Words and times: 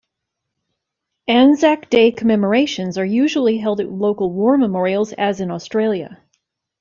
Anzac 1.27 1.87
Day 1.91 2.11
commemorations 2.11 2.97
are 2.97 3.05
usually 3.05 3.59
held 3.59 3.79
at 3.79 3.91
local 3.91 4.31
war 4.33 4.57
memorials 4.57 5.13
as 5.13 5.39
in 5.41 5.51
Australia. 5.51 6.19